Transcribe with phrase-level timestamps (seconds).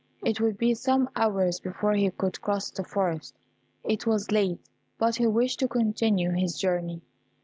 [0.25, 3.35] It would be some hours before he could cross the forest;
[3.83, 4.59] it was late,
[4.97, 7.03] but he wished to continue his journey.